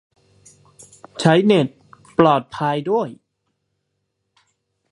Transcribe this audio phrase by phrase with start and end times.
[1.19, 1.67] ใช้เน็ต
[2.19, 3.09] ปลอดภัย ด้วย